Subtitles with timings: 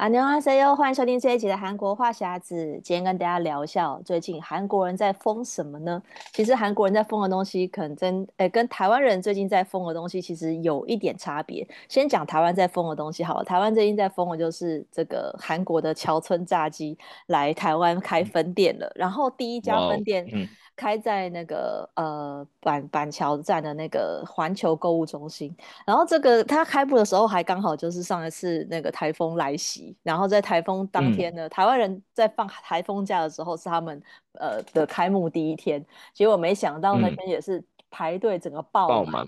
[0.00, 2.56] 安妞哈塞哟，欢迎收听这一集的韩国话匣子。
[2.82, 6.02] 今天跟大家聊一下，最近韩国人在疯什么呢？
[6.32, 11.68] 其实韩国人在疯的东西，可能真诶、欸、跟台湾人最近在疯的东西其实有一点差别。
[11.86, 20.48] 先讲台湾在疯的东西好了，台湾最近在疯的就是这个韩国的桥村炸鸡来台湾开分店了，然后第一家分店。
[20.76, 25.54] 开在那个呃板板桥站的那个环球购物中心，
[25.84, 37.62] 然后这个它开幕的时候还刚好就是上一次那个台风来袭，然后在台风当天呢，嗯、台湾人在放台风假的时候是他们呃的开幕第一天，结果没想到那天也是。
[37.92, 39.26] 排队整个爆满，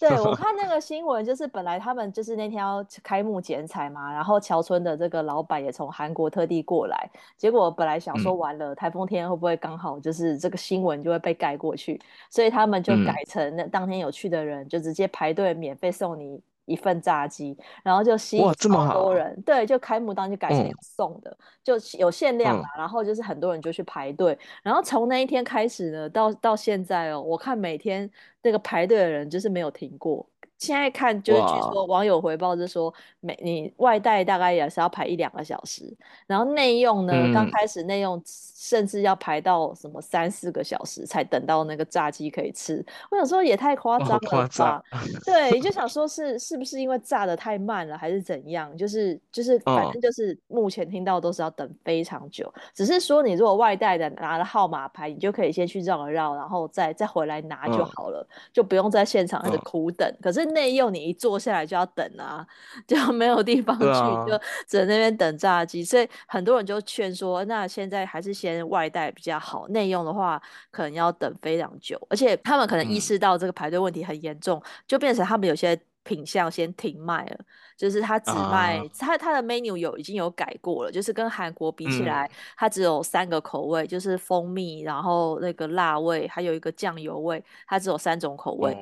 [0.00, 16.40] 对，我看那 个新闻，就是本来他们就是那天要开幕剪彩嘛，然后桥村的这个老板也从韩国特地过来，结果本来想说完了台风天会不会刚好就是这个新闻就会被盖过去，所以他们就改成那当天有去的人就直接排队免费送你。
[16.68, 28.08] 一份炸鸡，然后就吸引好多人，对，就开幕当天就改成送的，嗯、就有限量嘛，嗯、然后就是很多人就去排队，然后从那一天开始呢，到到现在哦，我看每天
[28.42, 30.24] 那个排队的人就是没有停过。
[30.58, 42.84] 现在看就是据说网友回报是说，每你外带大概也是要排一两个小时，然后内用呢，刚、嗯、开始内用甚至要排到什么三四个小时才等到那个炸鸡可以吃。
[43.08, 44.82] 我想说也太夸张了吧？
[45.24, 48.76] 对，就想说是是不是因为炸的太慢了，还是怎样？
[48.76, 52.52] 就是就是 反正就是目前听到都是要等非常久。
[52.74, 60.12] 只是说你如果外带的拿了号码牌，你就可以先去绕一绕，然后再再回来拿就好了，就不用在现场一直苦等。
[60.20, 60.47] 可是。
[60.48, 62.46] 内用你一坐下来就要等啊，
[62.86, 65.84] 就没有地方去，啊、就只能那边等炸鸡。
[65.84, 69.66] 所以很多人就劝说，那现在还是先外带比较好。
[69.68, 70.40] 内用的话，
[70.70, 75.78] 可能要等非常久，而且他们可能意识到这个排队问题很严重，嗯、就变成他们有些。
[76.04, 77.38] 品相先停卖了，
[77.76, 88.74] 就是它只卖它它的 menu 有已经有改过了，就是跟韩国比起来，嗯、它只有三个口味，就是蜂蜜，然后那个辣味，还有一个酱油味，它只有三种口味。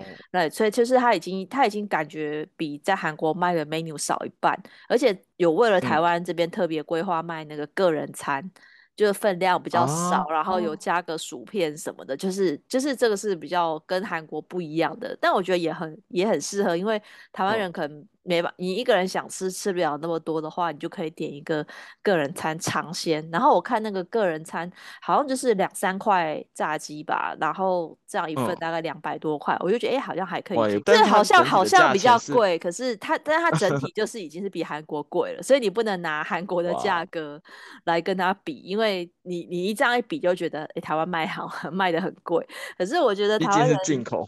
[0.51, 4.57] 所以就是它已经它已经感觉比在韩国卖的 menu 少一半，
[4.89, 8.43] 而且有为了台湾这边特别规划卖那个个人餐。
[8.45, 8.51] 嗯
[8.97, 17.01] 就是分量比较少，啊、然后有加个薯片什么的，哦、就是就是这个是比较跟韩国不一样的，但我觉得也很也很适合，因为
[17.33, 21.67] 台湾人可能没办，你一个人想吃吃不了那么多的话，你就可以点一个
[22.03, 23.27] 个人餐尝鲜。
[23.33, 24.71] 然后我看那个个人餐
[25.01, 37.41] 好像就是两三块炸鸡吧，然后这样一份大概两百多块，嗯、我就觉得哎、欸、好像还可以，这好像好像比较贵，可是它但它整体 就是已经是比韩国贵了，所以你不能拿韩国的价格
[37.85, 39.11] 来跟它比，因为。
[39.29, 42.47] 你你一这样一比，就觉得哎、欸，台湾卖好 卖的很贵。
[42.79, 44.25] 可是我觉得台湾是进口，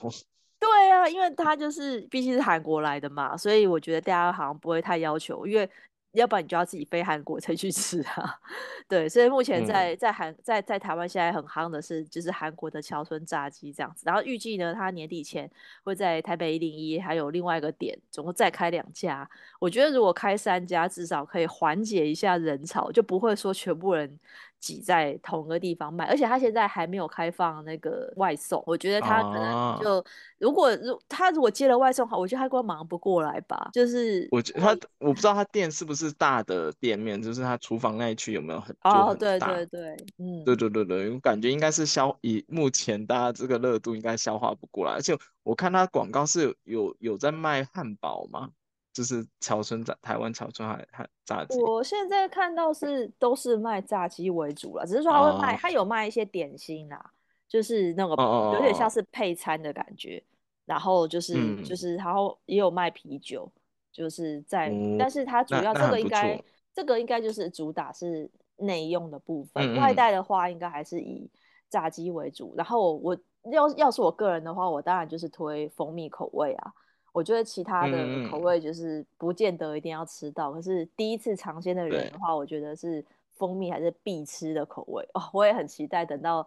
[0.58, 5.68] 对啊，因为他就是毕竟是韩国来的嘛，所以我觉得大家好像不会太要求，因为。
[6.12, 8.34] 要不然你就要自己飞韩国才去吃啊，
[8.88, 15.48] 对，所以目前在在韩在在台湾现在很夯的是就是韩国的桥村炸鸡这样子，然后预计呢，他年底前
[15.84, 19.28] 会在台北一零一还有另外一个点，总共再开两家。
[19.60, 24.18] 我觉得如果开三家，至少可以缓解一下人潮，就不会说全部人。
[24.60, 28.62] 挤在同一个地方卖，而且他现在还没有开放那个外送。
[28.66, 30.04] 我觉得他可能就、啊、
[30.38, 33.70] 如果如他如果接了外送，好，我觉得他光忙不过来吧。
[33.72, 48.50] 就是我觉得他我不知道他店是不是大的店面，就是他厨房那一区有没有很哦，对对对，嗯，对对对对，我感觉应该是消以目前大家这个热度应该消化不过来，而且我看他广告是有有有在卖汉堡吗？
[48.98, 57.12] 就是桥村炸台湾桥村还还炸鸡，我现在看到是都是卖炸鸡为主了，只是说他会卖，他、哦、有卖一些点心啦，
[57.48, 58.20] 就是那个
[58.54, 60.26] 有点像是配餐的感觉，哦、
[60.66, 63.48] 然后就是、嗯、就是然后也有卖啤酒，
[63.92, 66.42] 就是在，嗯、但是它主要这个应该。
[66.74, 71.28] 这个应该就是主打是内用的部分，外带的话应该还是以
[71.68, 73.18] 炸鸡为主，然后我
[73.50, 76.72] 要要是我个人的话，我当然就是推蜂蜜口味啊。
[77.18, 83.04] 我觉得其他的口味就是不见得一定要吃到，嗯、可是第一次尝鲜的人的话，我觉得是
[83.36, 85.22] 蜂蜜还是必吃的口味哦。
[85.32, 86.46] 我也很期待等到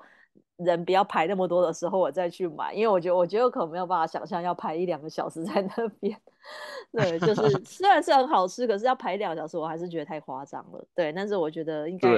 [0.55, 6.17] 人不要排那么多的时候，我再去买，因为我觉得我觉得我可能没有办法想象要排一两个小时在那边。
[6.91, 10.83] 对，就 是虽然是很好吃，可是要排两个小时，我还是觉得太夸张了。
[10.95, 12.09] 对，但是我觉得应该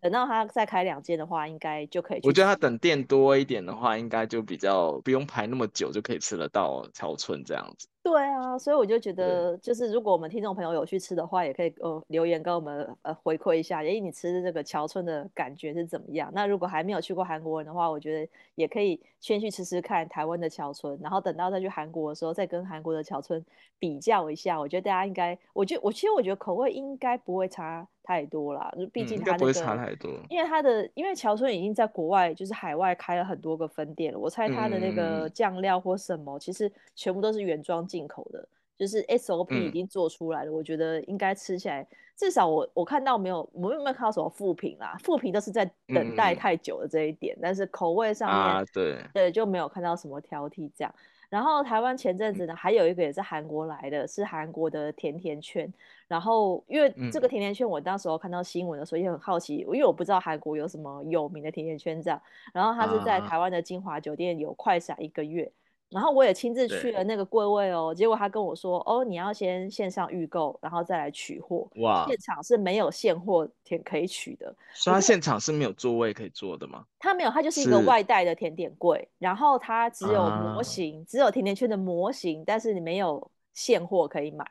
[0.00, 2.20] 等到他再开两间的话，应该就可以。
[2.22, 7.88] 我觉得他等店多一点的话，应该就比较不用排那么久，就可以吃得到桥村这样子。
[8.04, 16.28] 对啊，所以我就觉得，就是如果我们听众朋友有去吃的话，也可以呃留言跟我们呃回馈一下，诶，你吃这个桥村的感觉是怎么样？
[16.34, 23.44] 那如果还没有去过韩国人的话，我觉得也可以先去吃吃看台湾的桥村，然后等到再去韩国的时候，再跟韩国的桥村
[23.78, 24.58] 比较一下。
[24.58, 37.82] 我觉得大家应该，我觉得我其实我觉得口味应该不会差太多啦，毕竟它、那个嗯、不会差太多，因为它的因为乔村已经在国外就是海外开了很多个分店了，我猜它的那个酱料或什么，嗯、其实全部都是原装。
[37.92, 50.94] 进口的，就是 SOP 已经做出来了，嗯、我觉得应该吃起来，至少我我看到没有，我有没有看到什么副评啦，副评都是在等待太久的这一点，嗯、但是口味上面，啊、对对就没有看到什么挑剔这样。
[51.32, 55.72] 然后台湾前阵子呢，还有一个也是韩国来的，是韩国的甜甜圈。
[56.06, 62.20] 然后因为这个甜甜圈，我当时候看到新闻的时候也很好奇，因为我不知道韩国有什么有名的甜甜圈这样。
[62.52, 65.50] 然后他是在台湾的金华酒店有快闪一个月。
[65.92, 71.68] 然后我也亲自去了那个柜位哦，结果他跟我说，哦，你要先线上预购，然后再来取货。
[71.76, 74.54] 哇，现场是没有现货甜可以取的。
[74.72, 76.84] 所以他现场是没有座位可以坐的吗？
[76.98, 83.30] 他没有，他就是一个外带的甜点柜，然后他只有模型，啊、只有甜甜圈的模型，但是你没有。
[83.54, 84.44] 现货可以买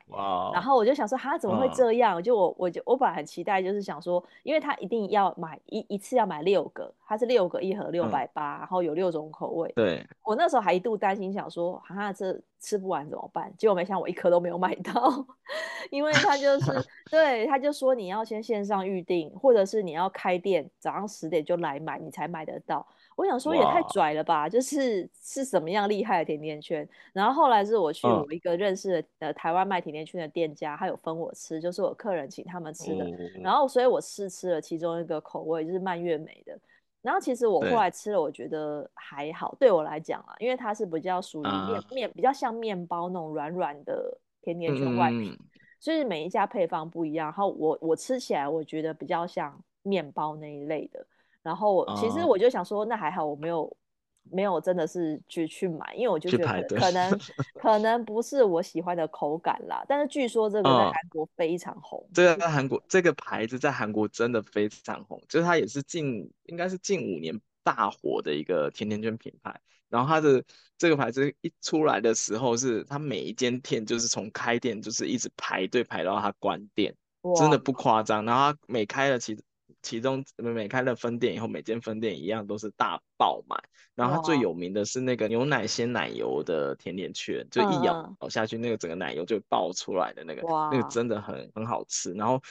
[0.53, 9.71] 然后我就想说，哈怎么会这样.就我，我就我本来很期待，就是想说，因为他一定要买一一次要买六个，他是六个一盒六百八，然后有六种口味。
[9.75, 13.51] 对，我那时候还一度担心，想说，哈、啊，这吃不完怎么办？
[13.57, 15.25] 结果没想我一颗都没有买到，
[15.89, 16.71] 因为他就是
[17.09, 22.86] 对，他就说你要先线上预定，或者是你要开店早上十点就来买，你才买得到。
[23.21, 26.88] 我想说也太拽了吧就是是什么样厉害的甜甜圈？
[27.13, 33.06] 然后后来是我去我一个认识的呃台湾卖甜甜圈的店家，他有分我吃，就是我客人请他们吃的。
[33.06, 33.13] Oh.
[33.44, 36.57] 然后所以我试吃了其中一个口味，就是蔓越莓的。
[37.03, 42.13] 然后其实我后来吃了，我觉得还好，对，对我来讲啊，因为它是比较属于面面、uh.
[42.13, 45.38] 比较像面包那种软软的甜甜圈外皮，mm.
[45.79, 47.27] 所以每一家配方不一样。
[47.27, 51.06] 然后我我吃起来我觉得比较像面包那一类的。
[51.43, 53.77] 然后其实我就想说，那还好，我没有
[54.29, 57.19] 没有真的是去去买，因为我就觉得可能
[57.59, 59.83] 可能不是我喜欢的口感啦。
[59.88, 62.07] 但是据说这个在韩国非常红。
[62.13, 69.59] 这个在韩国这个牌子在韩国真的非常红，就是它也是近应该是近五年大火的一个甜甜圈品牌。
[69.89, 70.43] 然后它的
[70.77, 76.95] 这个牌子一出来的时候，是它每一间店就是从开店就是一直排队排到它关店，
[77.35, 78.23] 真的不夸张。
[78.23, 79.41] 然后它每开了其实。
[79.81, 83.61] 其中每开了分店以后，每间分店一样都是大爆满。
[83.93, 90.41] 然后它最有名的是那个牛奶鲜奶油的甜甜圈，就一咬下去，那个整个奶油就爆出来的那个，
[90.71, 92.13] 那个真的很很好吃。
[92.13, 92.41] 然后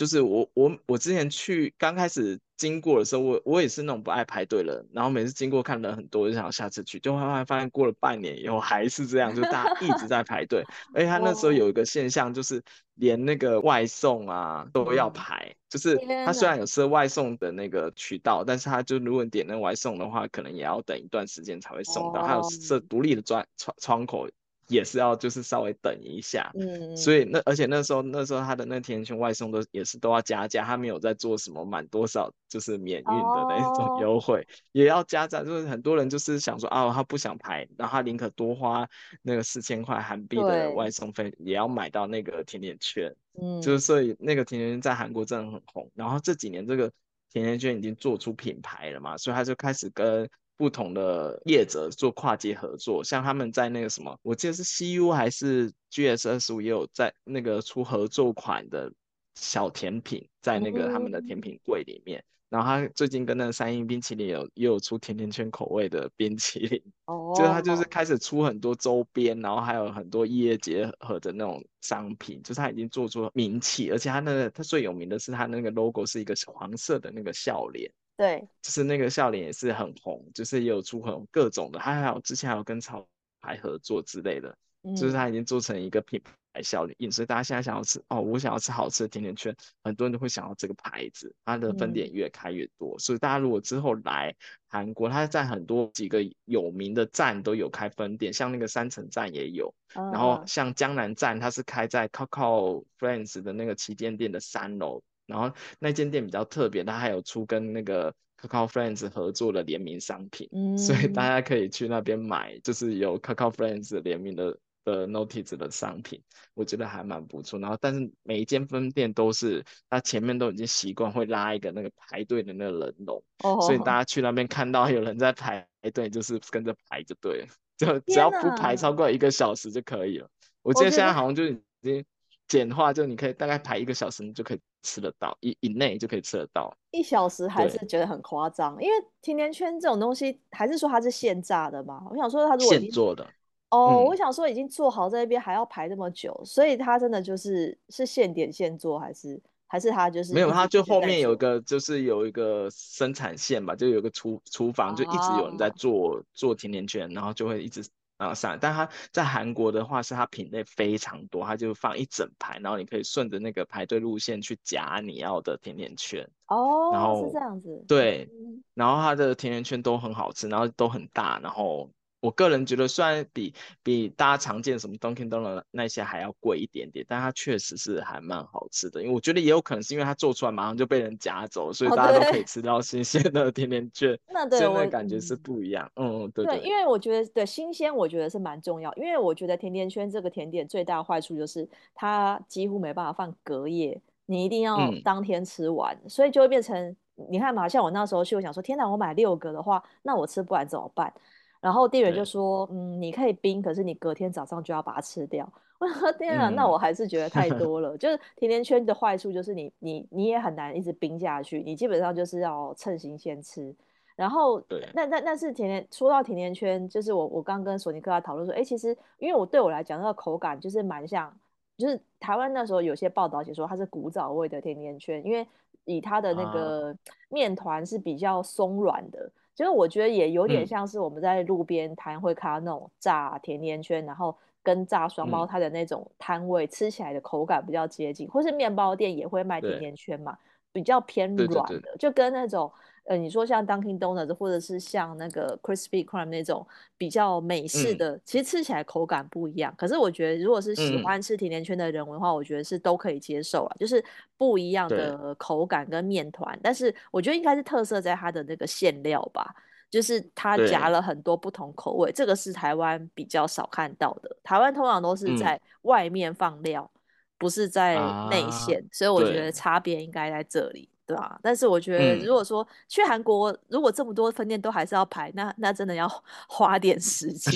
[0.00, 10.64] 就是我我我之前去刚开始经过的时候，我我也是那种不爱排队的人，然后每次经过看了很多，就想下次去，就慢慢发现过了半年以后还是这样，就大家一直在排队。
[10.94, 12.62] 而且他那时候有一个现象，就是
[12.94, 24.26] 连那个外送啊都要排，就是他虽然有设外送的那个渠道，但是他就如果你点那个外送的话，可能也要等一段时间才会送到，还有设独立的专窗窗口。
[24.70, 38.88] 也是要就是稍微等一下，嗯，所以那而且那时候那时候他的那甜甜圈外送都也是都要加价，他没有在做什么满多少就是免运的那种优惠，哦、也要加价，就是很多人就是想说啊，他不想排，然后他宁可多花
[39.22, 46.88] 那个四千块韩币的外送费，也要买到那个甜甜圈，嗯，就是所以那个甜甜圈在韩国真的很红，然后这几年这个
[47.32, 50.30] 甜甜圈已经做出品牌了嘛，所以他就开始跟。
[50.60, 58.92] 不同的业者做跨界合作，像他们在那个什么，我记得是 CU 还是 GS25 也有在那个出合作款的
[59.34, 62.20] 小甜品，在那个他们的甜品柜里面。
[62.20, 77.90] 嗯、然后他最近跟那个三鹰冰淇淋有也有出甜甜圈口味的冰淇淋， 哦，就是他就是开始出很多周边，然后还有很多异业结合的那种商品，就是他已经做出名气，而且他那个他最有名的是他那个 logo 是一个黄色的那个笑脸。
[78.20, 83.08] 对，就是那个笑脸也是很红，就是也有出很各种的，他还有之前还有跟潮
[83.40, 86.20] 牌合作之类的，嗯、就是他已经做成一个品
[86.52, 94.36] 牌笑脸，所以大家现在想要吃哦，我想要吃好吃的甜甜圈，很多人都会想要这个牌子，它的分店越开越多，嗯、所以大家如果之后来
[94.68, 105.02] 韩国，它在很多几个有名的站都有开分店，像那个山城站也有，嗯、然后像江南站，它是开在 Coco Friends 的那个旗舰店的三楼。
[105.30, 116.22] 然后那间店比较特别，它还有出跟那个 Coco Friends 合作的联名商品，嗯、所以大家可以去那边买，就是有 Coco Friends 联名的的 Notice 的商品，
[116.54, 117.58] 我觉得还蛮不错。
[117.58, 127.46] 然后，但是每一间分店都是，它前面都已经习惯会拉一个那个排队的那个人龙，哦、所以大家去那边看到有人在排队，就是跟着排就对了，
[127.76, 130.28] 就只要不排超过一个小时就可以了。
[130.62, 132.04] 我记得现在好像就已经
[132.50, 136.76] 简化，就你可以大概排一个小时，你就可以吃得到，以以内就可以吃得到。
[136.90, 142.04] 一小时还是觉得很夸张，因为甜甜圈这种东西，还是说它是现炸的嘛？
[142.10, 143.24] 我想说它如果现做的
[143.70, 149.40] 哦，嗯、我想说已经做好在那边还要排这么久，所以它真的就是是现点现做还是？
[149.72, 156.22] 还是它就是没有，它就后面有一个，就是有一个生产线吧，就有一个厨厨房，就一直有人在做、oh.
[156.34, 157.80] 做甜甜圈，然后就会一直
[158.20, 158.58] 啊上。
[158.60, 166.28] 但他在韩国的话，是它品类非常多，他就放一整排，然后你可以顺着那个排队路线去夹你要的甜甜圈。
[166.46, 167.84] 哦，oh, 然后是这样子。
[167.88, 168.28] 对，
[168.74, 171.90] 然后它的甜甜圈都很好吃，然后都很大，然后。
[172.20, 179.02] 我个人觉得，虽然比比大家常见什么 Dunkin' Donuts 那些还要贵一点点，但它确实是还蛮好吃的。
[179.02, 184.18] 因为我觉得也有可能是因为它做出来马上就被人夹走，所以大家都可以吃到新鲜的甜甜圈。
[184.30, 185.90] 那对，真的感觉是不一样。
[185.96, 186.68] 嗯嗯，对对，对。
[186.68, 188.92] 因为我觉得对新鲜，我觉得是蛮重要。
[188.94, 196.94] 因为我觉得甜甜圈这个甜点最大的坏处就是它几乎没办法放隔夜，你一定要当天吃完，嗯、所以就会变成
[197.30, 201.12] 你看嘛，像我那时候去，我想说，天哪，我买六个的话，那我吃不完怎么办？
[201.60, 205.46] 然后店员就说：“嗯，你可以冰，可是你隔天早上就要把它吃掉。
[205.78, 213.74] ”我说：“天啊，嗯、那我还是觉得太 多了。”就是甜甜圈的坏处就是你你你也很难一直冰下去，你基本上就是要趁新鲜吃。
[214.16, 221.34] 然后，对那那那是甜甜说到甜甜圈，就是我我刚跟索尼克他讨论说，哎，其实因为我对我来讲，那个口感就是蛮像，
[221.78, 225.46] 就是台湾那时候有些报道写说它是古早味的甜甜圈，因为
[225.84, 226.94] 以它的那个
[227.30, 229.30] 面团是比较松软的。
[229.60, 240.38] 其实我觉得也有点像是我们在路边摊会看到那种炸甜甜圈，嗯、然后跟炸双胞胎的那种摊位，嗯、吃起来的口感比较接近，或是面包店也会卖甜甜圈嘛，
[240.72, 242.72] 比较偏软的，就跟那种。
[243.10, 246.64] 呃，你说像 Dunkin' Donuts 或者是像那个 Krispy Kreme 那种
[246.96, 249.74] 比较美式的，嗯、其实吃起来口感不一样。
[249.76, 254.00] 可是我觉得，如果是喜欢吃甜甜圈的人的话，嗯、我觉得是都可以接受啊，就是
[254.38, 256.56] 不一样的口感跟面团。
[256.62, 259.52] 但是我觉得应该是特色在它的那个馅料吧，
[259.90, 264.36] 就是它夹了很多不同口味，对这个是台湾比较少看到的。
[264.44, 267.00] 台湾通常都是在外面放料，嗯、
[267.38, 267.96] 不是在
[268.30, 270.88] 内馅，啊、所以我觉得差别应该在这里。
[271.10, 276.08] 对啊，但是我觉得，如果说去韩国，嗯、如果这么多分店都还是要排，那那真的要
[276.48, 277.52] 花点时间。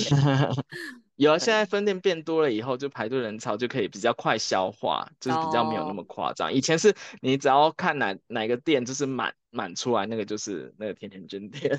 [1.14, 6.48] 有啊， 现在分店变多了以后，就排队人潮就可以比较快消化，就是比较没有那么夸张。
[6.48, 11.72] 哦、以前是你只要看哪哪个店就是满满出来，那个就是那个甜甜圈店，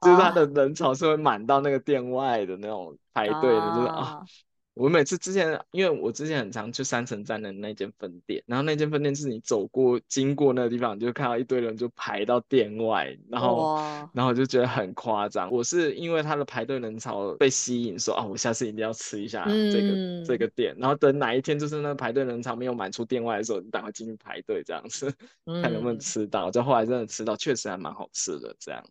[0.00, 4.24] 哦、就是它的人潮是会满到那个店外的那种排队的，哦、就是啊。
[4.74, 13.76] 我每次之前，因为我之前很常去三城站的那间分店，然后那间分店是你走过经过那个地方，你就看到一堆人就排到店外，然后
[14.14, 15.50] 然后我就觉得很夸张。
[15.52, 20.74] 我是因为他的排队人潮被吸引，说啊，我下次一定要吃一下这个、嗯、这个店。
[20.78, 25.12] 然后等哪一天就是那个排队人潮没有满出店外的时候，你赶快进去排队这样子，
[25.44, 26.50] 嗯、 看能不能吃到。
[26.50, 28.82] 就后来真的吃到，确实还蛮好吃的这样。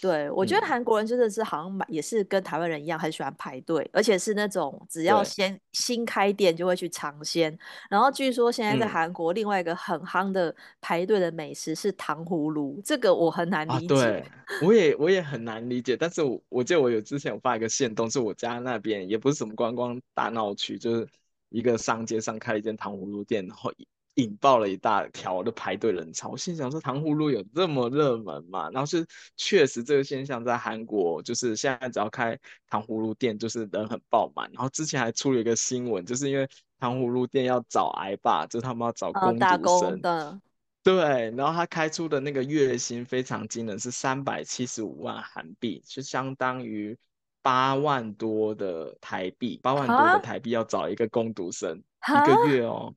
[0.00, 7.56] 对，我觉得韩国人真的是好像买也是跟台湾人一样，很喜欢排队，而且是那种只要先新开店就会去尝鲜。
[7.90, 13.94] 然后据说现在在韩国另外一个很夯的排队的美食是糖葫芦，这个我很难理解。
[13.94, 14.24] 啊、对，
[14.62, 15.96] 我也我也很难理解。
[15.96, 21.08] 但是我我记得我有之前有发一个线动，是我家那边也不是什么观光大闹区，就是
[21.48, 23.72] 一个商街上开了一间糖葫芦店，然后。
[24.18, 28.68] 引爆了一大条的排队人潮，我心想说糖葫芦有这么热门吗？
[28.72, 29.06] 然后是
[29.36, 32.36] 确实这个现象在韩国，就是现在只要开
[32.68, 34.50] 糖葫芦店，就是人很爆满。
[34.52, 36.48] 然后之前还出了一个新闻，就是因为
[36.80, 40.40] 糖葫芦店要找挨爸，就是他们要找工读生，的。
[40.82, 46.98] 对，然后他开出的那个月薪非常惊人，是三百七十五万韩币，就相当于
[47.40, 52.92] 八万多的台币，八万多的台币要找一个工读生一个月哦。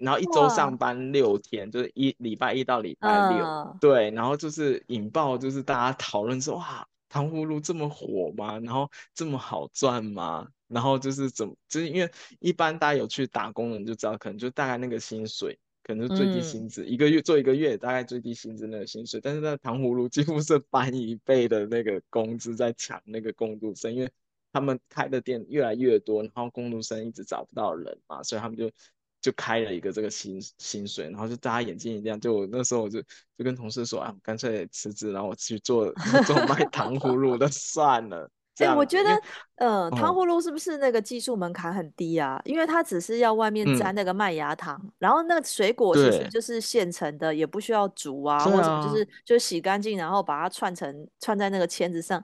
[0.00, 8.58] 然后一周上班六天，就是一礼拜一到礼拜六，嗯、对，然后就是引爆，就是大家讨论说，哇，糖葫芦这么火吗？
[8.60, 10.48] 然后这么好赚吗？
[10.68, 24.10] 然后就是怎么，就是因为一般大家有去打工人就知道，可能就大概那个薪水，可能是最低薪资，嗯、一个月做一个月大概最低薪资那个薪水，但是那糖葫芦几乎是翻一倍的那个工资在抢那个工读生，因为
[24.50, 28.70] 他们开的店越来越多，然后工读生一直找不到人嘛，所以他们就。
[29.20, 33.00] 就开了一个这个薪薪水，然后就大家眼睛一亮，就我那时候我就
[33.36, 35.92] 就跟同事说啊，干脆辞职，然后我去做
[36.26, 38.30] 做卖糖葫芦的 算了。
[38.58, 39.10] 哎、欸，我觉得，
[39.56, 42.38] 嗯、呃，糖葫芦是不是那个技术门槛很低啊？
[42.44, 52.22] 因为它只是要外面沾那个麦芽糖，嗯、然后那个水果其实就是现成的，也不需要煮啊，啊或者什么，就是就洗干净，然后把它串成串在那个签子上，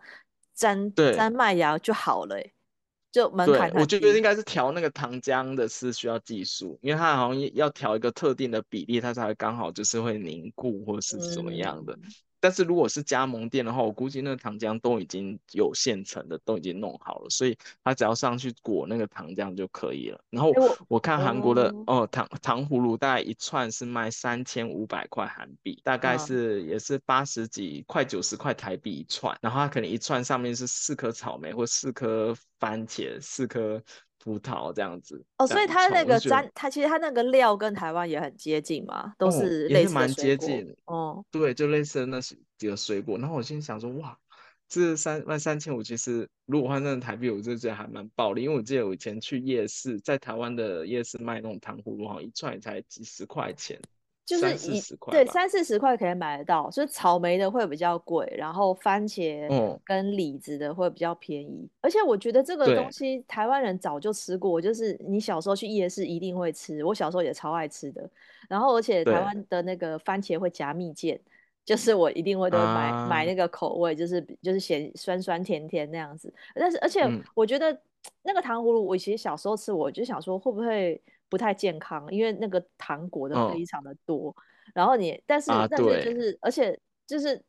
[0.54, 2.52] 沾沾麦芽就好了、欸。
[3.12, 3.70] 就门槛。
[3.70, 11.94] 对，我觉得应该是调那个糖浆的是需要技术，因为它好像要调一个特定的比例，它才会刚好就是会凝固或是怎么样的。
[11.94, 12.12] 嗯
[12.46, 20.20] 但是如果是加盟店的话，我估计那个糖浆都已经有现成的，都已经弄好了，所以他只要上去裹那个糖浆就可以了。
[20.30, 20.52] 然后
[20.86, 29.36] 我，看韩国的哦，哦糖糖葫芦大概一串是卖三千五百块韩币，大概是也是八十几块九十块台币一串。
[29.42, 33.82] 然后它可能一串上面是四颗草莓或四颗番茄，四颗。
[34.18, 41.24] 葡萄这样子哦，所以它那个沾，它其实它那个料跟台湾也很接近嘛，都是类似蛮接近哦。
[41.30, 43.18] 对，就类似的那几个水果。
[43.18, 44.18] 然后我心里想说，哇，
[44.68, 48.42] 这三万三千五，其实如果换成台币，我就觉得还蛮暴利。
[48.42, 53.80] 因为我记得我以前去夜市，在台湾的夜市卖那种糖葫芦，好像一串也才几十块钱。
[54.26, 61.60] 就是一对三四十块可以买得到，所以草莓的会比较贵，然后番茄跟李子的会比较便宜。
[61.62, 68.10] 嗯、而且我觉得这个东西台湾人早就吃过，就是你小时候去夜市一定会吃，我小时候也超爱吃的。
[68.48, 71.16] 然后而且台湾的那个番茄会夹蜜饯，
[71.64, 76.34] 就是我一定会都买、啊、买那个口味，就是就是咸酸酸甜甜那样子。
[76.56, 77.78] 但是而且我觉得
[78.24, 81.00] 那个糖葫芦，我其实小时候吃，我就想说会不会。
[81.28, 84.34] 不太健康，因为那个糖果的非常的多，哦、
[84.74, 87.42] 然后你但是、啊、但是就是而且就是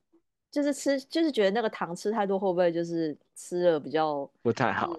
[0.50, 4.90] 就是吃就是觉得那个糖吃太多会不会就是吃了比较不太好？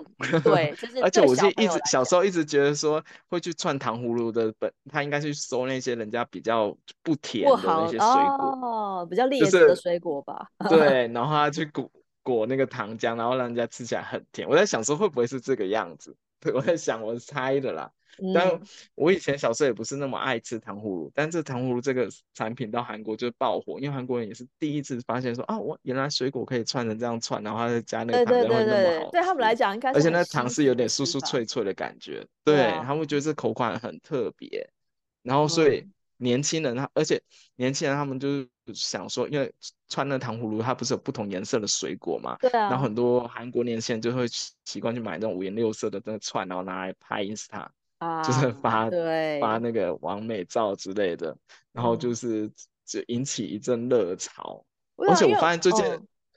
[0.44, 8.06] 对，就 是而且我是一直小时候一直觉得说会去串糖葫芦的本，他应该去收那些人家比较不甜的那些水
[8.38, 10.48] 果哦，比较劣质的水果吧。
[10.68, 11.90] 就是、对，然后他去裹
[12.22, 14.46] 裹那个糖浆，然后让人家吃起来很甜。
[14.46, 16.14] 我在想说会不会是这个样子？
[16.40, 17.90] 对，我在想我猜的啦。
[18.34, 18.60] 但
[18.96, 28.34] 我以前小时候也不是那么爱吃糖葫芦，但这糖葫芦这个产品到韩国就爆火，因为韩国人也是第一次发现说啊，我原来水果可以串成这样串，然后他再加那个糖。
[28.34, 29.98] 对对对对，对他们来讲应该是。
[29.98, 34.68] 而且那糖是有点酥酥脆脆的感觉，对，对啊，他们觉得这口感很特别。
[35.22, 35.86] 然后所以
[36.18, 37.20] 年轻人他，而且
[37.56, 39.52] 年轻人他们就是想说，因为
[39.88, 42.68] 穿那糖葫芦它不是有不同颜色的水果嘛，对啊。
[42.68, 44.26] 然后很多韩国年轻人就会
[44.64, 47.68] 习惯去买那种五颜六色的那个串，然后拿来拍 Insta。
[47.98, 51.36] 啊，就是发对发那个完美照之类的，
[51.72, 52.48] 然后就是
[52.84, 54.64] 就引起一阵热潮。
[54.98, 55.84] 嗯、而且我发现最近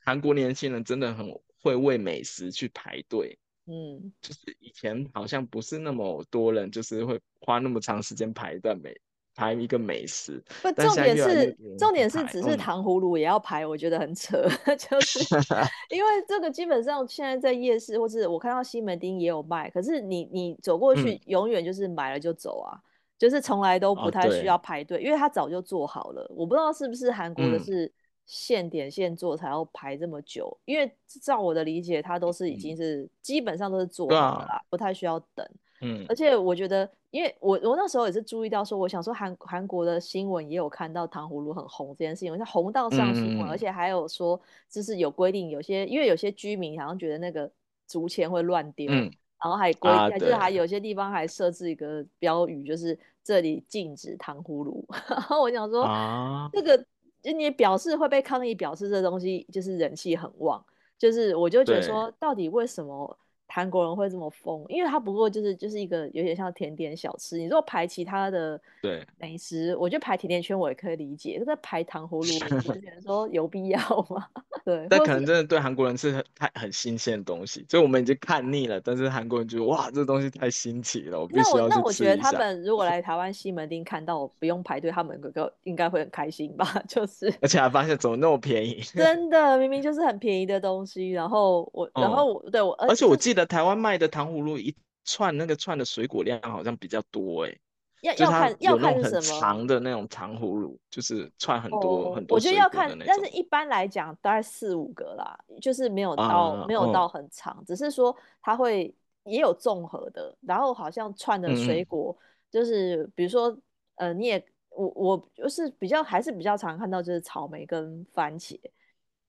[0.03, 3.37] 韩国年轻人真的很会为美食去排队。
[3.67, 8.99] 嗯，就是以前好像不是那么多人，就是会花那么长时间排一段美。
[9.41, 15.17] 排一个美食，不，重点是重点是只是糖葫芦也要排，我觉得很扯，嗯、 就是
[15.89, 22.81] 因为这个基本上现在在夜市或是我看到西门町也有卖，可是你你走过去永远就是买了就走啊，嗯、
[23.17, 26.31] 就是从来都不太需要排队，哦、因为它早就做好了。
[26.35, 27.91] 我不知道是不是韩国的是
[28.27, 35.43] 现点现做才要排这么久，嗯、因为照我的理解，它都是已经是、嗯、基本上都是做好了不太需要等。
[35.81, 47.51] 嗯，而且我觉得，因为我我那时候也是注意到说，我想说韩韩国的新闻也有看到糖葫芦很红这件事情，像红到上新闻，嗯、而且还有说就是有规定，有些因为有些居民好像觉得那个
[47.85, 49.11] 竹签会乱丢，嗯、
[49.43, 54.85] 然后还规定，啊、就是还有些地方还设置一个标语，就是这里禁止糖葫芦。
[55.09, 56.77] 然后我想说，啊、这个
[57.21, 60.63] 就你表示会被抗议，表示这东西就是人气很旺，
[60.97, 63.17] 就是我就觉得说，到底为什么？
[63.53, 67.37] 韩国人会这么疯，因为他不过就是就是一个有点像甜点小吃。
[67.37, 74.27] 你如果排其他的对美食，我觉得排甜甜圈我也可以理解，可是排糖葫芦，我就觉得 说有必要吗？
[74.65, 78.81] 对，但可能真的对韩国人是很太很新鲜的东西，所以我们已经看腻了。
[78.81, 81.57] 但是韩国人觉得哇，这东西太新奇了，我必须要去。
[81.57, 86.65] 那我那我觉得他们如果来台湾西门町看到我不用排队，他们个应该会很开心吧？
[86.89, 91.11] 就是而且还发现怎么那么便宜，真的明明就是很便宜的东西。
[91.11, 93.41] 然后我，然后我、嗯、对我，而且我记得。
[93.51, 97.59] 台湾卖的糖葫芦一串，那个串的水果量好像比较多哎、欸，
[98.01, 102.35] 要要看要看是什么长的那种长葫芦，就是串很多、哦、很多。
[102.35, 112.15] 我觉得要看，但是一般来讲大概四五个啦，就是没有到、啊、没有到很长，哦、只是说它会也有综合的，然后好像串的水果
[112.49, 113.57] 就是、嗯、比如说
[113.95, 118.59] 呃，你也我我就是比较还是比较常看到就是草莓跟番茄，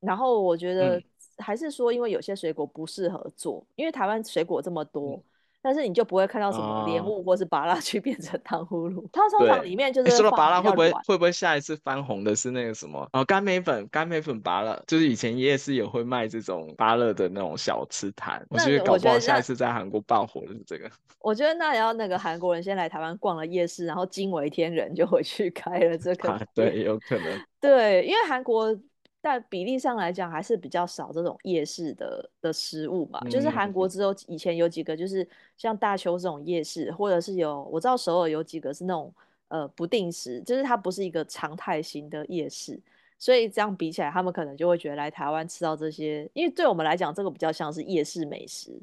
[0.01, 0.99] 然后我觉得。
[0.99, 1.05] 嗯
[1.39, 5.23] 还是说，因为有些水果不适合做，因为台湾水果这么多，嗯、
[5.63, 9.09] 但是你就不会看到什么莲雾或是芭乐去 变成糖葫芦。
[9.13, 10.11] 它通常里面就是。
[10.17, 13.09] 说了芭乐会不会会不会下一次翻红的是那个什么？
[13.13, 18.45] 哦，干梅粉，干梅粉芭乐，就是以前夜市也会卖这种芭乐的那种小吃摊。
[18.51, 20.91] 我觉得搞不好下一次在韩国爆火的是这个。
[21.21, 26.31] 我觉得那也要那个韩国人先来台湾逛了夜市，然后惊为天人就回去开了这个。
[26.31, 27.41] 啊、对，有可能。
[27.61, 28.77] 对，因为韩国。
[29.23, 33.21] 但比例上来讲还是比较少这种夜市的的食物嘛。
[33.25, 39.15] 嗯、就是韩国只有以前有几个，就是像大邱这种夜市，或者是有我知道首尔有几个是那种
[39.49, 42.79] 呃不定时，就是它不是一个常态型的夜市。
[43.19, 48.77] 所以这样比起来，他们可能就会觉得来台湾吃到这些，因为对我们来讲，这个比较像是夜市美食，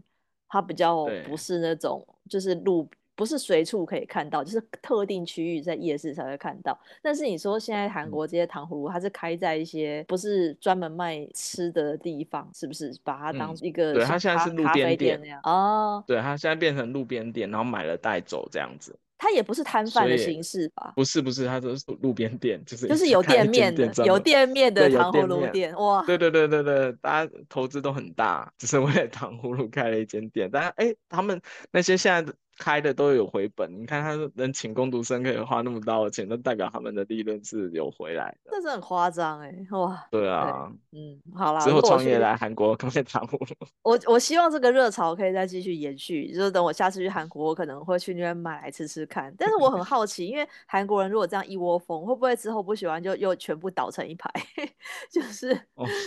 [0.48, 2.88] 它比较不是那种就是路
[3.20, 6.80] 不是随处可以看到，就是特定区域在夜市才会看到。
[7.02, 18.98] 但是你说现在韩国这些糖葫芦，它是开在一些不是专门卖吃的地方，是不是把它当一个、嗯、对，它现在是路边店那样哦，对，它现在变成路边店，然后买了带走这样子。
[19.22, 20.94] 它也不是摊贩的形式吧？
[20.96, 26.02] 不是不是，它都是路边店，就是就是有店面的，有店面的糖葫芦店哇！
[26.06, 30.50] 对对对对对，大家投资都很大，只是为了糖葫芦开了一间店。
[30.50, 38.52] 但哎，他们那些现在开的都有回本，你看他能请工读生可以花那么多的钱，那代表他们的利润是有回来的。
[38.52, 40.06] 这是很夸张哎，哇！
[40.12, 43.68] 对啊，对嗯，好啦，之后创业来韩国开糖葫芦。
[43.82, 49.34] 我我希望这个热潮可以再继续延续，就是等我下次去韩国，我可能会去那边买来吃吃看。
[49.38, 54.30] 但是我很好奇，因为韩国人如果这样一窝蜂，会不会之后不喜欢就又全部倒成一排？
[55.10, 55.58] 就是，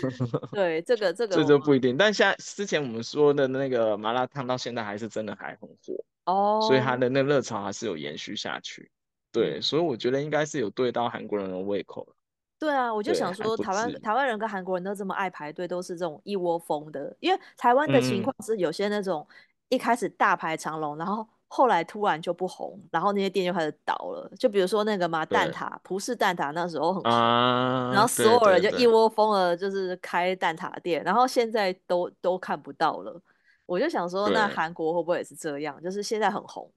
[0.53, 1.97] 对这个这个，这就不一定。
[1.97, 6.05] 但现在之前我们说的那个麻辣烫，到现在还是真的还很火。
[6.25, 8.91] 哦，oh, 所以他的那热潮还是有延续下去，
[9.33, 12.07] 对，嗯、所以我觉得应该是有对到韩国人的胃口。
[12.59, 17.13] 对啊，我就想说台湾台湾人跟韩国人都这么爱排队，都是这种一窝蜂的。
[17.19, 19.27] 因为台湾的情况是有些那种
[19.69, 24.31] 一开始大排长龙，嗯、然后后来突然就不红，然后那些店就开始倒了。
[24.39, 33.21] 就比如说那个嘛蛋挞，葡式蛋挞那时候很红，啊、然后所有人就一窝蜂的，就是开蛋挞店，然后现在都都看不到了。
[33.73, 35.83] 我就想说，那韩国会不会也是这样？
[35.83, 36.71] 就是现在很红，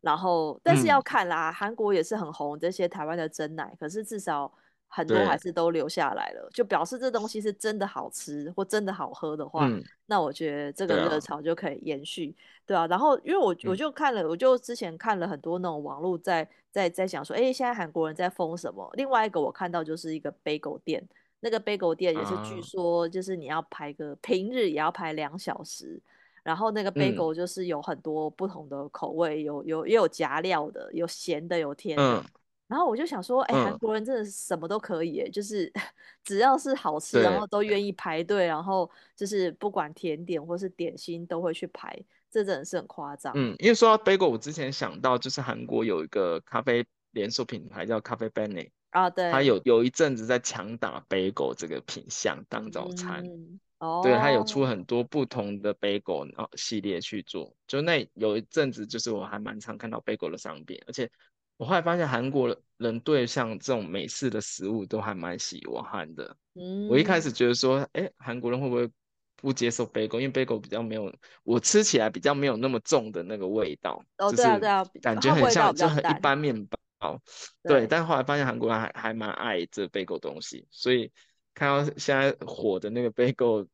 [0.00, 4.52] 然后但是要看啦，韩、嗯、国也是很红，这些台湾的真奶，可是至少
[4.86, 12.32] 很多还是都留下来了，就表示这东西是真的好吃或真的好喝的话，嗯、那我觉得这个热潮就可以延续，
[12.64, 12.86] 对啊。
[12.86, 18.88] 然后因为我我就看了，嗯、我就之前看了很多那种网络在在在想说，哎，现在韩国人在封什么？
[18.94, 21.02] 另外一个我看到就是一个 bagel 店，
[21.40, 26.00] 那个 bagel 店也是据说就是你要排个平日也要排两小时。
[26.46, 32.20] 然后那个 bagel 就是有很多不同的口味，嗯、有有也有夹料的，有咸的，有甜的。
[32.20, 32.24] 嗯、
[32.68, 35.72] 然后我就想说，哎、欸，韩国人真的是什么都可以，嗯、就是
[36.22, 43.32] 只要是好吃，然后都愿意排队，然后就是不管甜点或是点心都会去排，这真的是很夸张。
[43.34, 53.24] 嗯，因为说到 bagel，我之前想到就是韩国有一个咖啡连锁品牌叫咖啡 Benny 啊，对，他有有一阵子在强打 bagel 这个品相当早餐。
[53.26, 61.10] 嗯哦，对，它有出很多不同的 bagel 哦系列去做，就那有一阵子，就是我还蛮常看到 bagel 的商品，而且
[61.58, 66.36] 我后来发现韩国人对像这种美式的食物都还蛮喜欢的。
[66.54, 68.90] 嗯，我一开始觉得说，哎，韩国人会不会
[69.36, 70.20] 不接受 bagel？
[70.20, 71.12] 因为 bagel 比较没有，
[71.42, 76.66] 我吃起来比较没有那么重的那个味道，哦，对啊，对啊，感觉很像就很一般面
[76.98, 77.20] 包。
[77.62, 81.12] 对，对，但后来发现韩国人还还蛮爱这 bagel 东西，所以。
[81.56, 83.66] 看到现在火的那个 bagel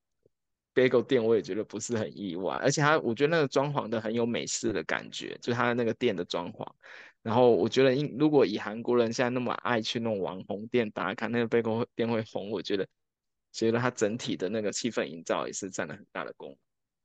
[0.73, 6.64] bagel 店，我也觉得不是很意外，而且它我觉得那个装潢的很有美式的感觉，就是它那个店的装潢。
[7.23, 12.87] 然后我觉得，因如果以韩国人现在那么爱去那种网红店打卡，那个 bagel 店会红，我觉得
[13.53, 16.57] 觉得它整体的那个气氛营造也是占了很大的功。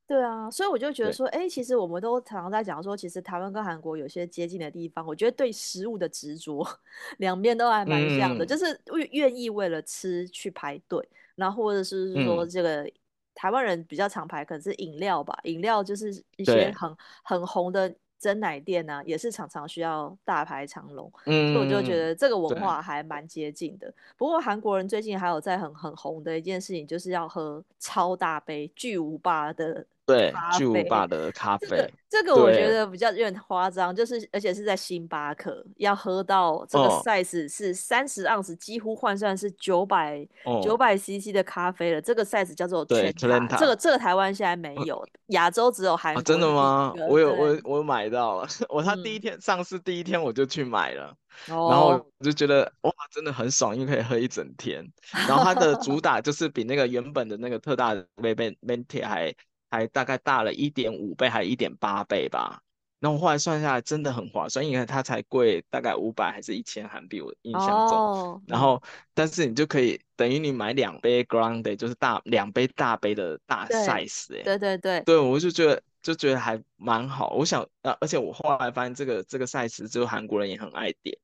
[0.08, 5.06] 对啊，所以我就觉得说，哎对，其实我们都常常在讲说，其实台湾跟韩国有些接近的地方。
[5.06, 6.66] 我觉得对食物的执着，
[7.18, 12.92] 两边都还蛮像的，嗯、就是愿意为了吃去排队，然后或者是说这个、嗯、
[13.34, 21.12] 台湾人比较常排，可能是饮料吧，饮料就是一些很很红的真奶店呢、啊，也是常常需要大排长龙。
[21.26, 23.92] 嗯，所以我就觉得这个文化还蛮接近的。
[24.16, 29.84] 不过韩国人最近还有在很很红的一件事情，就是要喝超大杯巨无霸的。
[30.08, 40.26] 对，巨无霸的咖啡，这个我觉得比较有点夸张，就是而且是在星巴克要喝到这个 size 是三十盎司，几乎换算是九百
[40.62, 42.00] 九百 CC 的咖啡了。
[42.00, 43.12] 这个 size 叫做全
[43.46, 46.16] 塔，这个这个台湾现在没有，亚洲只有韩。
[46.24, 46.94] 真的吗？
[47.06, 51.14] 我有我我买到了， 我他第一天、嗯、上市第一天我就去买了，
[51.50, 54.82] 哦、然后我就觉得哇，真的很爽，因为可以喝一整天。
[55.28, 59.30] 然后它的主 打就是比那个原本的那个特大杯杯杯铁还。
[59.70, 62.62] 还大概大了一点五倍，还一点八倍吧。
[63.00, 67.96] 然后后来算下来，真的很划算，因为它才贵大概五百还是一千韩币，我印象中。
[67.96, 68.40] Oh.
[68.48, 68.82] 然后，
[69.14, 74.42] 但是你就可以等于你买两杯 Grande，就是大两杯大杯的大 size 哎。
[74.42, 75.00] 对对对。
[75.02, 77.30] 对，我就觉得就觉得还蛮好。
[77.34, 81.16] 我想啊，而且我后来发现这个这个 size 只有韩国人也很爱点。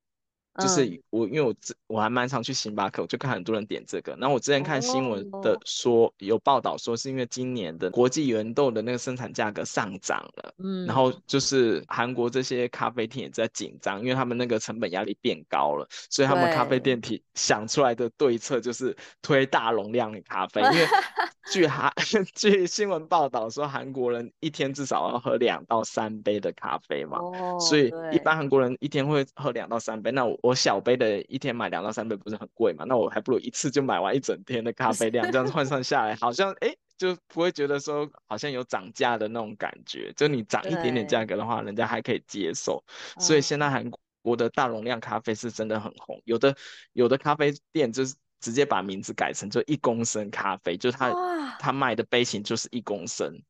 [0.56, 1.52] 就是我，因为我
[1.88, 4.14] 我还蛮常去星巴克，我就看很多人点这个。
[4.20, 20.86] 然后我之前看新闻的说，哦、有报道说是因为今年的国际原豆的那个生产价格上涨了，嗯，然后就是韩国这些咖啡店也在紧张，因为他们那个成本压力变高了，所以他们咖啡店体想出来的对策就是推大容量的咖啡，因为
[21.50, 21.92] 据韩
[22.36, 30.38] 据新闻报道说，韩国人一天至少要喝两到三杯的咖啡嘛，哦、所以一般韩国人一天会喝两到三杯，那我。
[30.44, 32.84] 我小杯的，一天买两到三杯不是很贵嘛？
[32.86, 40.12] 那我还不如一次就买完一整天的咖啡量，这样换算下来，好像哎、欸、就不会觉得说好像有涨价的那种感觉。
[40.14, 42.84] 就你涨一点点价格的话，人家还可以接受。
[43.18, 46.54] 所以现在韩国的大容量咖啡是真的很红，有的
[46.92, 53.40] 有的咖啡店就是直接把名字改成就一公升咖啡，就是他他卖的杯型就是一公升，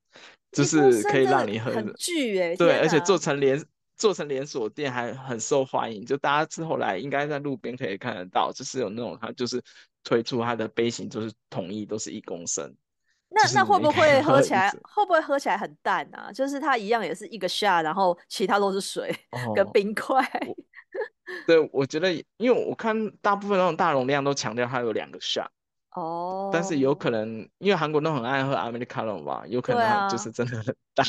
[0.52, 3.60] 就是可以让你喝很巨哎，对，而且做成连。
[3.96, 9.62] 做成连锁店还很受欢迎，就大家之后来应该在路边可以看得到，就是有那种它就是
[10.02, 12.74] 推出它的杯型，就是统一都是一公升。
[13.30, 16.30] 那那会不会 喝起来会不会喝起来很淡啊？
[16.32, 19.12] 就是它一样也是一个 shot，然后其他都是水
[19.54, 20.22] 跟冰块。
[20.46, 20.54] 哦。
[21.46, 25.48] 对，我觉得因为我看大部分那种大容量都强调它有两个 shot。
[25.94, 26.50] 哦。
[26.52, 31.06] 但是有可能因为韩国都很爱喝 Americano 吧，有可能它就是真的很淡。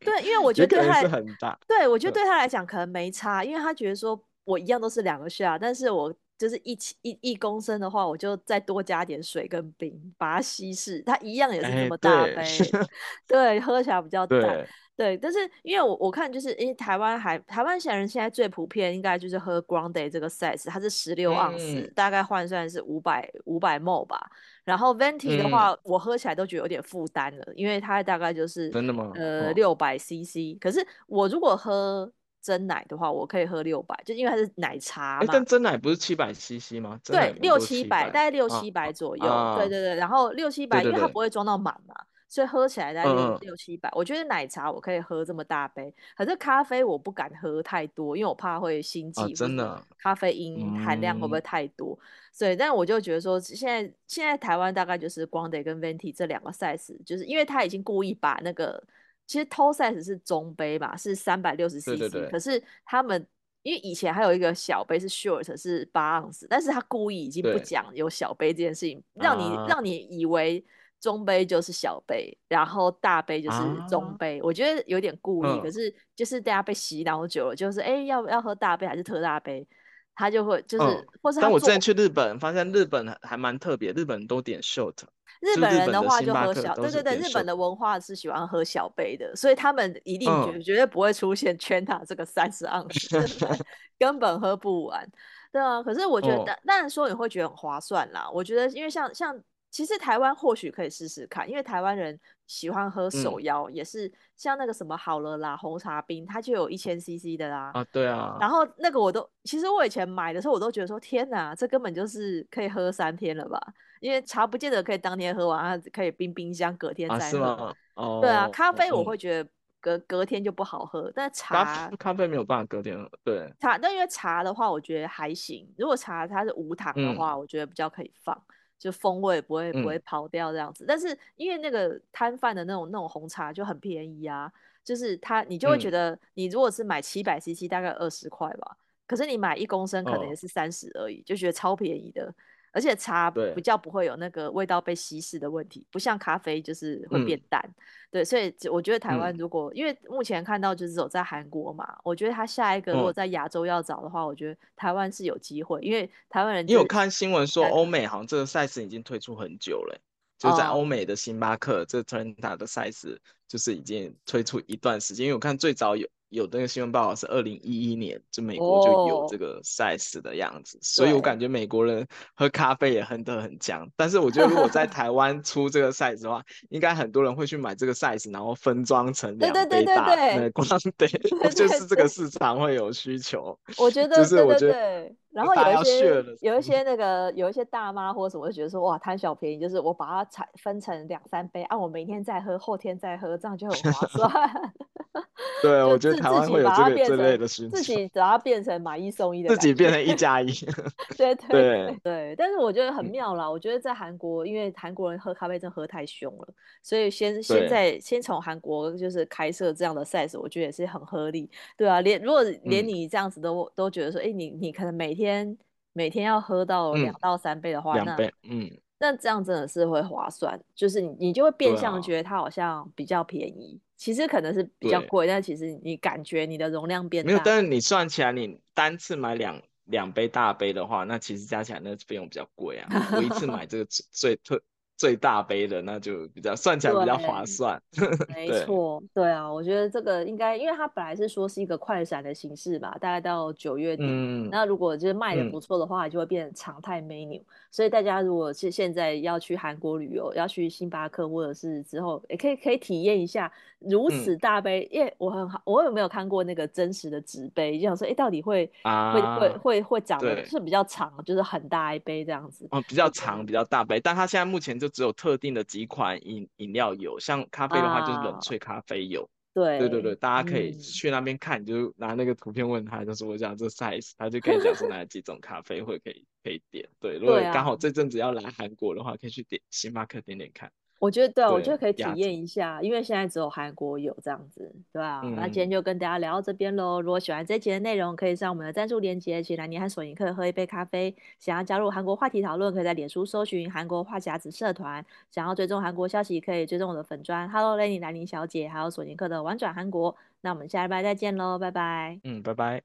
[0.00, 1.58] 对，因为我 觉得对他是很大。
[1.66, 12.80] 对，我觉得对他来讲可能没差，因为他觉得说我一样都是两个 shot，但是我就是一起一一公升的话，我就再多加点水跟冰，把它稀释，它一样也是这么大杯，欸、对，
[13.26, 14.40] 对，喝起来比较淡。
[14.40, 14.66] 对，
[14.96, 24.30] 对，但是因为我我看就是，因为台湾还台湾现在人现在最普遍应该就是喝 Grande 这个 size，它是十六盎司，嗯、大概换算是五百五百 ml 吧。
[24.64, 29.12] 然后 Venti 的话，嗯、我喝起来都觉得有点负担了，因为它大概就是真的吗？
[29.14, 30.58] 呃，六百 CC。
[30.60, 32.10] 可是我如果喝
[32.44, 35.26] 珍奶的话，我可以喝六百，就因为它是奶茶嘛。
[35.32, 37.00] 但真奶不是七百 CC 吗？
[37.02, 39.24] 对，六七百，大概六七百左右。
[39.24, 41.94] 啊、对对对，然后六七百，因为它不会装到满嘛。
[42.26, 49.32] 所以喝起来大概六六七百，我觉得奶茶我可以喝这么大杯，可是咖啡我不敢喝太多，因为我怕会心悸。
[49.34, 51.96] 真的，咖啡因含量会不会太多？
[52.32, 58.82] 所以，但我就觉得说，现在现在台湾大概就是 Grande 跟 Venti 这两个 size，就是因为他已经故意把那个，
[59.26, 63.26] 其实 tall size 是中杯吧，是三百六十 cc，可是他们
[63.62, 70.64] 因为以前还有一个小杯是 short 是八盎司，但是他故意已经不讲有小杯这件事情，让你让你以为。
[71.00, 73.58] 中杯就是小杯，然后大杯就是
[73.90, 79.68] 中杯，啊、我觉得有点故意，嗯、可是就是大家被洗脑久了，就是哎、欸，要要喝大杯还是特大杯，
[80.14, 81.40] 他就会就是，嗯、或是。
[81.40, 84.94] 但我之前去日本，发现日本还蛮特别，日本都点 short。
[85.40, 93.58] 日本人的话就喝小，对对对，日本的文化是喜欢喝小杯的，所以他们一定绝绝对不会出现圈塔这个三十盎司，嗯、
[93.98, 95.06] 根本喝不完。
[95.52, 98.28] 对啊，可是我觉得，当当然说你会觉得很划算啦。
[98.32, 99.38] 我觉得，因为像像。
[99.70, 107.70] 其实台湾或许可以试试看，因为台湾人喜欢喝手摇，嗯、也是像那个什么好了啦红茶冰，它就有一千 CC 的啦。
[107.74, 108.36] 啊，对啊。
[108.40, 113.58] 然后那个我都，其实我以前买的时候，我都觉得说天哪，这根本就是可以喝三天了吧？
[114.00, 117.44] 因为茶不见得可以当天喝完，它可以冰冰箱隔天再喝。
[117.44, 118.18] 啊哦。
[118.20, 123.10] 对啊，咖啡我会觉得隔、嗯、隔天就不好喝，但茶咖啡没有办法隔天喝。
[123.24, 123.50] 对。
[123.60, 125.66] 茶，但因为茶的话，我觉得还行。
[125.78, 128.38] 如果茶它是无糖的话，嗯、我觉得比较可以放。
[128.78, 134.52] 就风味不会不会跑掉这样子，嗯、但是因为那个摊贩的那种那种红茶就很便宜啊，
[134.84, 142.34] 就是它你就会觉得你如果是买七百 CC 大概二十块吧，可是你买一公升可能也是三十而已，哦、就觉得超便宜的。
[142.74, 147.62] 而且茶比较不会有那个味道被稀释的问题，不像咖啡就是会变淡。
[147.64, 147.74] 嗯、
[148.10, 156.66] 对，所以我觉得台湾如果、嗯、因为目前看到就是走在韩国嘛，我觉得他下一个如果在亚洲要找的话，嗯、我觉得台湾是有机会，因为台湾人。
[156.66, 160.00] 你有看新闻说欧美好像这个 size 已经推出很久了，
[160.36, 166.08] 就在欧美的星巴克、哦、这 Trenta 的 size 就是已经推出一段时间，因为我看最早有。
[166.34, 173.88] 有那个新闻报道是二零一一年，就美国就有这个 size 的样子，oh, 所以我感觉美国人喝咖啡也喝得很强。
[173.96, 180.66] 但是我觉得如果在台湾出这个 size 的话，应该很多人会去买这个 size，然后分装成两杯大，那光
[180.96, 181.06] 对，
[181.54, 183.56] 就 是这个市场会有需求。
[183.78, 194.30] 我觉得，就是我觉得，然后有一些有一些那个有一些大妈或者什么，就觉得说哇贪小便宜，就是我把它拆分成两三杯啊，我明天再喝，后天再喝，这样就很划算。
[195.62, 200.46] 对，我觉得自台湾会有这个这类的事情，自己把它变成买一送一的，自己变成一加一。
[201.18, 203.44] 对对 对对，但是我觉得很妙啦。
[203.46, 206.48] 嗯、我觉得在韩国，因为韩国人喝咖啡真的喝太凶了，
[206.82, 211.50] 所以先现在先从韩国就是开设这样的 size，我觉得也是很合理。
[211.76, 215.58] 对啊，连如果连你这样子都、嗯、都觉得说，哎，你你可能每天
[215.92, 218.70] 每天要喝到两到三杯的话，两、嗯、杯，那嗯。
[218.96, 227.28] 那这样真的是会划算，就是你你就会变相觉得它好像比较便宜，啊、其实可能是比较贵，但其实你感觉你的容量变大。
[227.28, 232.88] 没有，但是你算起来，你单次买两两杯大杯的话，那其实加起来那费用比较贵啊。
[233.12, 234.62] 我一次 买这个最特。
[234.96, 237.80] 最大杯的那就比较算起来比较划算，
[238.28, 247.42] 没错，对啊，我觉得这个应该，因为它本来是说是一个快闪的形式吧，大概到九月底，嗯、那如果就是卖的不错的话，嗯、就会变成常态 menu。
[247.72, 269.22] 所以大家如果是现在要去韩国旅游，要去星巴克或者是之后，也可以可以体验一下如此大杯，嗯、因为我很好，我有没有看过那个真实的纸杯，就想说，哎，到底会、啊、会会会会长得就是比较长，就是很大一杯这样子，哦，比较长比较大杯，但它现在目前就只有特定的几款饮饮料有，像咖啡的话就是冷萃咖啡有。
[269.22, 276.88] 啊对对对对，大家可以去那边看，嗯、就拿那个图片问他，就是我讲这 size，他就可以讲出哪几种咖啡会可以可以点。
[276.98, 280.72] 对，如果刚好这阵子要来韩国的话，可以去点星巴克点点看。
[281.04, 285.20] 我觉得对，对我觉得可以体验一下，因为现在只有韩国有这样子，对吧、啊？
[285.22, 287.02] 嗯、那今天就跟大家聊到这边喽。
[287.02, 291.14] 如果喜欢这集的内容，可以上我们的赞助链接，请兰妮和索尼克喝一杯咖啡。
[291.38, 295.04] 想要加入韩国话题讨论，可以在脸书搜寻韩国话匣子社团。
[295.30, 297.46] 想要追踪韩国消息，可以追踪我的粉砖。
[297.50, 300.16] Hello Lenny 兰妮小姐，还有索尼克的玩转韩国。
[300.40, 302.18] 那我们下礼拜再见喽，拜拜。
[302.24, 302.84] 嗯，拜拜。